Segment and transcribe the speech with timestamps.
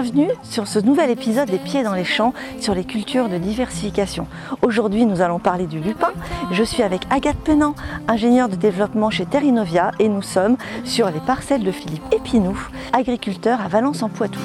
[0.00, 4.28] Bienvenue sur ce nouvel épisode des Pieds dans les champs sur les cultures de diversification.
[4.62, 6.12] Aujourd'hui, nous allons parler du lupin.
[6.52, 7.74] Je suis avec Agathe Penant,
[8.06, 12.56] ingénieure de développement chez Terrinovia et nous sommes sur les parcelles de Philippe Épinou,
[12.92, 14.38] agriculteur à Valence en Poitou.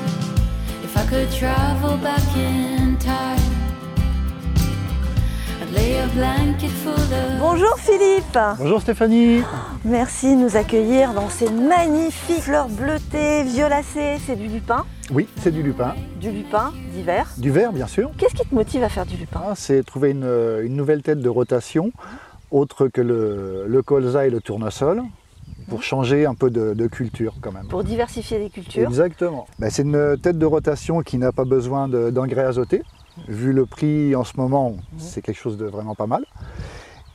[7.39, 9.43] Bonjour Philippe Bonjour Stéphanie
[9.85, 14.15] Merci de nous accueillir dans ces magnifiques fleurs bleutées, violacées.
[14.25, 17.29] C'est du lupin, Oui, c'est du lupin, du lupin d'hiver.
[17.37, 18.09] du verre bien sûr.
[18.17, 19.41] Qu'est-ce qui te motive à faire du lupin?
[19.45, 20.29] Ah, C'est trouver une,
[20.63, 21.91] une nouvelle tête de rotation
[22.49, 25.01] autre que le, le colza et le tournesol
[25.67, 27.67] pour changer un peu de, de culture quand même.
[27.67, 28.87] Pour diversifier les cultures.
[28.87, 29.47] Exactement.
[29.59, 32.83] Ben, c'est une tête de rotation qui n'a pas besoin de- d'engrais azotés.
[33.27, 36.25] Vu le prix en ce moment, c'est quelque chose de vraiment pas mal.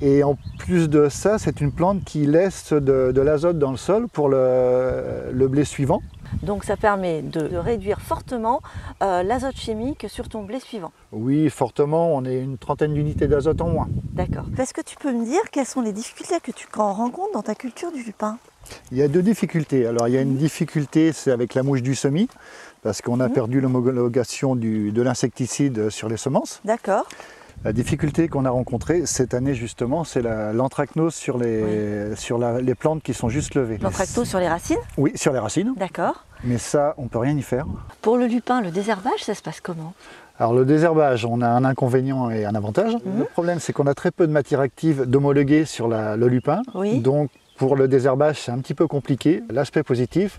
[0.01, 3.77] Et en plus de ça, c'est une plante qui laisse de, de l'azote dans le
[3.77, 6.02] sol pour le, le blé suivant.
[6.43, 8.61] Donc ça permet de, de réduire fortement
[9.02, 10.93] euh, l'azote chimique sur ton blé suivant.
[11.11, 13.88] Oui, fortement, on est une trentaine d'unités d'azote en moins.
[14.13, 14.45] D'accord.
[14.59, 17.55] Est-ce que tu peux me dire quelles sont les difficultés que tu rencontres dans ta
[17.55, 18.38] culture du lupin
[18.93, 19.87] Il y a deux difficultés.
[19.87, 22.29] Alors il y a une difficulté, c'est avec la mouche du semis,
[22.83, 26.60] parce qu'on a perdu l'homologation de l'insecticide sur les semences.
[26.65, 27.07] D'accord.
[27.64, 32.60] La difficulté qu'on a rencontrée cette année justement, c'est la- l'anthracnose sur, les, sur la-
[32.60, 33.78] les plantes qui sont juste levées.
[33.82, 36.24] L'anthractose sur les racines Oui, sur les racines, D'accord.
[36.45, 37.66] mais ça, on peut rien y faire.
[38.00, 39.92] Pour le lupin, le désherbage, ça se passe comment?
[40.38, 42.95] Alors le désherbage, on a un inconvénient et un avantage.
[42.95, 43.18] Mhm.
[43.18, 46.62] Le problème, c'est qu'on a très peu de matière active d'homologuer sur la- le lupin.
[46.74, 47.00] Oui.
[47.00, 47.28] Donc
[47.59, 49.42] pour le désherbage, c'est un petit peu compliqué.
[49.51, 50.38] L'aspect positif,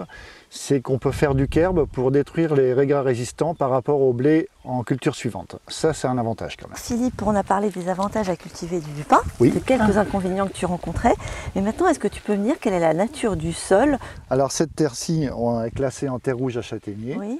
[0.49, 4.47] c'est qu'on peut faire du kerbe pour détruire les régras résistants par rapport au blé
[4.63, 5.57] en culture suivante.
[5.67, 6.77] Ça, c'est un avantage quand même.
[6.77, 9.51] Philippe, on a parlé des avantages à cultiver du lupin, Oui.
[9.51, 11.13] de quelques inconvénients que tu rencontrais.
[11.55, 13.97] Mais maintenant, est-ce que tu peux me dire quelle est la nature du sol?
[14.29, 17.17] Alors cette terre-ci, on est classée en terre rouge à châtaignier.
[17.19, 17.39] Oui.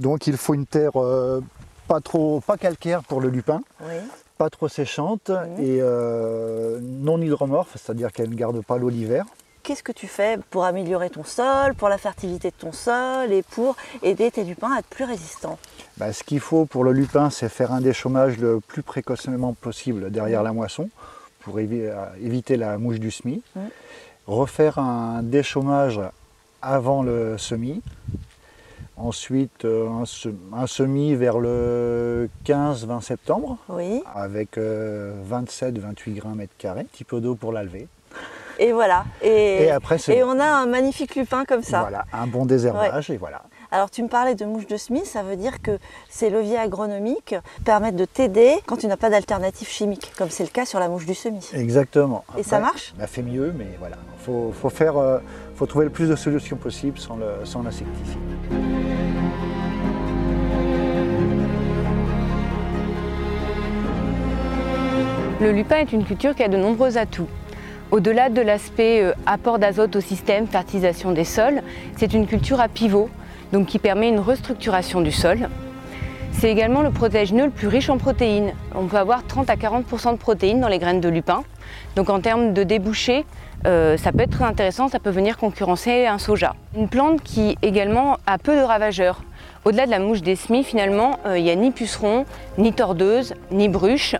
[0.00, 1.40] Donc il faut une terre euh,
[1.86, 3.94] pas trop, pas calcaire pour le lupin, Oui.
[4.40, 9.26] Pas trop séchante et euh, non hydromorphe, c'est-à-dire qu'elle ne garde pas l'eau l'hiver.
[9.62, 13.42] Qu'est-ce que tu fais pour améliorer ton sol, pour la fertilité de ton sol et
[13.42, 15.58] pour aider tes lupins à être plus résistants?
[15.98, 20.10] Bah, ce qu'il faut pour le lupin, c'est faire un déchômage le plus précocement possible
[20.10, 20.88] derrière la moisson
[21.40, 23.42] pour euh, éviter la mouche du semis.
[23.54, 23.68] Mhm.
[24.26, 26.00] Refaire un déchômage
[26.62, 27.82] avant le semis.
[29.02, 30.04] Ensuite, euh, un,
[30.58, 34.02] un semis vers le 15-20 septembre Oui.
[34.14, 37.88] avec 27-28 grammes mètre carré, un petit peu d'eau pour la lever.
[38.58, 39.04] Et voilà.
[39.22, 41.80] Et, Et après, et on a un magnifique lupin comme ça.
[41.80, 43.42] Voilà, un bon désherbage et voilà.
[43.72, 47.36] Alors tu me parlais de mouche de semis, ça veut dire que ces leviers agronomiques
[47.64, 50.88] permettent de t'aider quand tu n'as pas d'alternative chimique, comme c'est le cas sur la
[50.88, 51.48] mouche du semis.
[51.54, 52.24] Exactement.
[52.36, 52.92] Et ça marche?
[52.98, 53.96] bah, fait mieux, mais voilà.
[54.18, 55.18] Faut, faut faire, euh,
[55.54, 58.18] faut trouver le plus de solutions possibles sans le- sans l'insecticide.
[65.40, 67.28] Le lupin est une culture qui a de nombreux atouts.
[67.90, 71.62] Au-delà de l'aspect euh, apport d'azote au système, fertilisation des sols,
[71.96, 73.08] c'est une culture à pivot,
[73.52, 75.48] donc qui permet une restructuration du sol.
[76.32, 78.52] C'est également le protège-nœud le plus riche en protéines.
[78.74, 81.42] On peut avoir 30 à 40% de protéines dans les graines de lupin.
[81.96, 83.26] Donc en termes de débouchés,
[83.66, 86.54] euh, ça peut être très intéressant, ça peut venir concurrencer un soja.
[86.76, 89.22] Une plante qui également a peu de ravageurs.
[89.64, 92.24] Au-delà de la mouche des semis, finalement, euh, il n'y a ni puceron,
[92.56, 94.16] ni tordeuse, ni bruche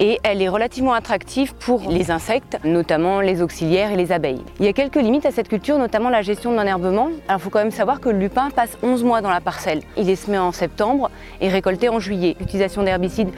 [0.00, 4.42] et elle est relativement attractive pour les insectes, notamment les auxiliaires et les abeilles.
[4.60, 7.10] Il y a quelques limites à cette culture, notamment la gestion de l'enherbement.
[7.26, 9.80] Alors il faut quand même savoir que le lupin passe 11 mois dans la parcelle.
[9.96, 11.10] Il est semé en septembre
[11.40, 12.36] et récolté en juillet.
[12.38, 13.30] L'utilisation d'herbicides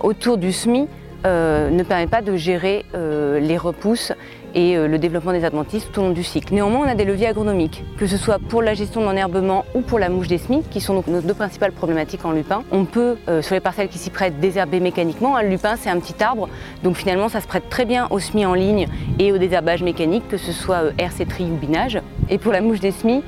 [0.00, 0.88] autour du semis
[1.24, 4.12] euh, ne permet pas de gérer euh, les repousses
[4.54, 6.54] et euh, le développement des adventices tout au long du cycle.
[6.54, 9.80] Néanmoins, on a des leviers agronomiques, que ce soit pour la gestion de l'enherbement ou
[9.80, 12.62] pour la mouche des semis, qui sont donc nos deux principales problématiques en lupin.
[12.72, 15.36] On peut, euh, sur les parcelles qui s'y prêtent, désherber mécaniquement.
[15.36, 16.48] Un lupin, c'est un petit arbre,
[16.82, 18.86] donc finalement, ça se prête très bien au semis en ligne
[19.18, 22.00] et au désherbage mécanique, que ce soit euh, tri ou binage.
[22.30, 23.22] Et pour la mouche des semis,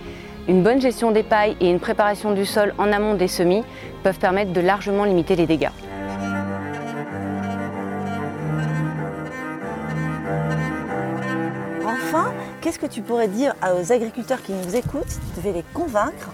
[0.48, 3.62] une bonne gestion des pailles et une préparation du sol en amont des semis
[4.03, 5.68] peuvent permettre de largement limiter les dégâts.
[12.68, 16.28] Qu'est-ce que tu pourrais dire aux agriculteurs qui nous écoutent si tu devais les convaincre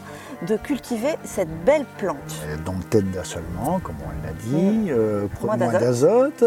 [0.49, 2.17] de cultiver cette belle plante?
[2.49, 6.43] Euh, Donc tête d'assolement, comme on l'a dit, euh, pro- Moins d'azote.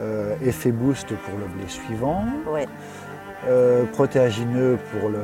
[0.00, 2.66] euh, effet boost pour le blé suivant, Ouais.
[3.46, 5.20] euh, protéagineux pour le,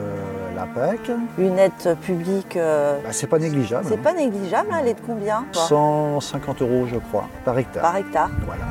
[0.55, 1.11] la PAC.
[1.37, 3.85] Une aide publique, euh, Bah, c'est pas négligeable.
[3.89, 4.01] c'est hein.
[4.01, 5.63] pas négligeable, hein, elle est de combien toi?
[5.67, 7.83] 150 euros, je crois, par hectare.
[7.83, 8.63] par hectare Voilà.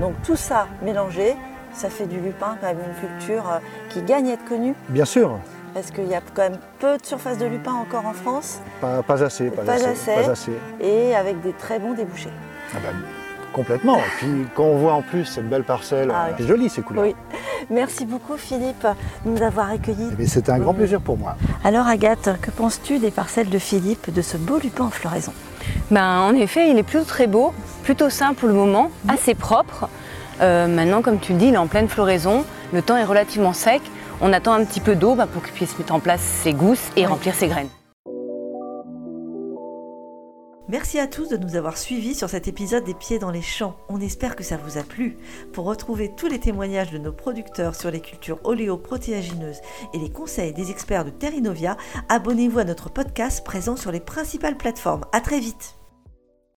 [0.00, 1.34] Donc tout ça mélangé,
[1.74, 3.58] ça fait du lupin quand même une culture euh,
[3.88, 4.74] qui gagne à être connue.
[4.88, 5.38] Bien sûr,
[5.74, 9.02] Parce qu'il y a quand même peu de surface de lupin encore en France Pas,
[9.02, 10.14] pas assez, pas, Pas assez, assez.
[10.14, 10.52] pas assez.
[10.80, 12.30] et avec des très bons débouchés.
[12.74, 12.88] Ah bah,
[13.52, 13.96] complètement.
[13.98, 16.34] Et puis quand on voit en plus cette belle parcelle, Ah oui.
[16.38, 17.04] c'est joli ces couleurs.
[17.04, 17.14] Oui.
[17.70, 18.86] Merci beaucoup Philippe
[19.24, 20.10] de nous avoir accueillis.
[20.18, 21.36] Eh C'était un grand plaisir pour moi.
[21.62, 25.32] Alors Agathe, que penses-tu des parcelles de Philippe, de ce beau lupin en floraison?
[25.90, 27.52] Ben, en effet, il est plutôt très beau,
[27.84, 29.88] plutôt simple pour le moment, assez propre.
[30.40, 33.52] Euh, maintenant, comme tu le dis, il est en pleine floraison, le temps est relativement
[33.52, 33.82] sec.
[34.20, 36.90] On attend un petit peu d'eau bah, pour qu'il puisse mettre en place ses gousses
[36.96, 37.06] et Oui.
[37.06, 37.68] remplir ses graines.
[40.68, 43.74] Merci à tous de nous avoir suivis sur cet épisode des Pieds dans les champs.
[43.88, 45.16] On espère que ça vous a plu.
[45.52, 49.60] Pour retrouver tous les témoignages de nos producteurs sur les cultures oléoprotéagineuses
[49.94, 51.76] et les conseils des experts de Terrinovia,
[52.08, 55.04] abonnez-vous à notre podcast présent sur les principales plateformes.
[55.12, 55.79] À très vite.